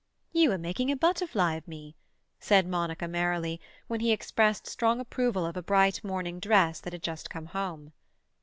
[0.33, 1.95] "You are making a butterfly of me,"
[2.39, 7.03] said Monica merrily, when he expressed strong approval of a bright morning dress that had
[7.03, 7.93] just come home.